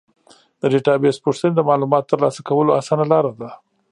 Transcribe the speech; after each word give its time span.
د 0.59 0.61
ډیټابیس 0.71 1.17
پوښتنې 1.25 1.53
د 1.55 1.59
معلوماتو 1.69 2.09
ترلاسه 2.11 2.41
کولو 2.47 2.71
اسانه 2.79 3.05
لاره 3.11 3.31
ده. 3.41 3.49